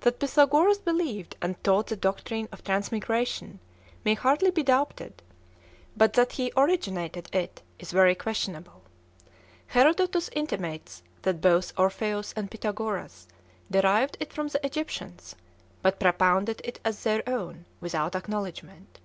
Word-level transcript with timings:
That 0.00 0.18
Pythagoras 0.18 0.78
believed 0.78 1.36
and 1.40 1.54
taught 1.62 1.86
the 1.86 1.94
doctrine 1.94 2.48
of 2.50 2.64
transmigration 2.64 3.60
may 4.04 4.14
hardly 4.14 4.50
be 4.50 4.64
doubted, 4.64 5.22
but 5.96 6.14
that 6.14 6.32
he 6.32 6.50
originated 6.56 7.32
it 7.32 7.62
is 7.78 7.92
very 7.92 8.16
questionable. 8.16 8.82
Herodotus 9.68 10.28
intimates 10.32 11.04
that 11.22 11.40
both 11.40 11.72
Orpheus 11.78 12.32
and 12.34 12.50
Pythagoras 12.50 13.28
derived 13.70 14.16
it 14.18 14.32
from 14.32 14.48
the 14.48 14.66
Egyptians, 14.66 15.36
but 15.80 16.00
propounded 16.00 16.60
it 16.64 16.80
as 16.84 17.04
their 17.04 17.22
own, 17.28 17.64
without 17.80 18.16
acknowledgment. 18.16 18.98